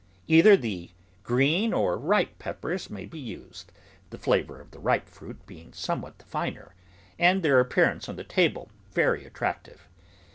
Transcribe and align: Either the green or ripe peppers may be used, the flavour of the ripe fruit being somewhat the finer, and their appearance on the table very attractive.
Either 0.25 0.57
the 0.57 0.89
green 1.21 1.73
or 1.73 1.95
ripe 1.95 2.39
peppers 2.39 2.89
may 2.89 3.05
be 3.05 3.19
used, 3.19 3.71
the 4.09 4.17
flavour 4.17 4.59
of 4.59 4.71
the 4.71 4.79
ripe 4.79 5.07
fruit 5.07 5.45
being 5.45 5.71
somewhat 5.73 6.17
the 6.17 6.25
finer, 6.25 6.73
and 7.19 7.43
their 7.43 7.59
appearance 7.59 8.09
on 8.09 8.15
the 8.15 8.23
table 8.23 8.71
very 8.93 9.25
attractive. 9.27 9.87